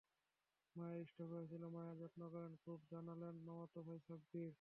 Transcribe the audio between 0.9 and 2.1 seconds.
stroke হয়েছিল, মায়ের